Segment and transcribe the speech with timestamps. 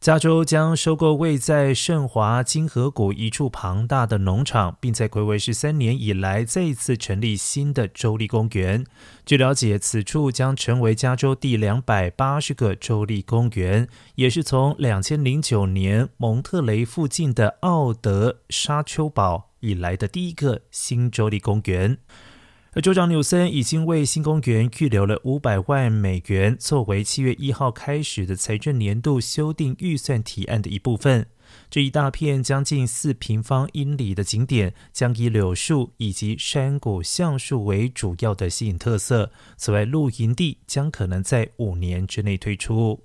[0.00, 8.82] 加州将收购位在圣华金河谷一处庞大的农场，并在魁违十三年以来再一次成立新的州立公园。
[9.26, 21.98] 据了解，此处将成为加州第两百八十个州立公园，也是从两千零九年蒙特雷附近的奥德沙丘堡以来的第一个新州立公园。
[22.72, 31.26] 而州长纽森已经为新公园预留了五百万美元，作为七月一号开始的财政年度修订预算提案的一部分。
[31.68, 39.32] 这一大片将近四平方英里的景点，将以柳树以及山谷橡树为主要的吸引特色。
[39.56, 43.02] 此外，露营地将可能在五年之内推出。